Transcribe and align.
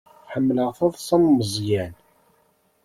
Ḥemmleɣ 0.31 0.69
taḍsa 0.77 1.17
n 1.17 1.23
Meẓyan. 1.35 1.93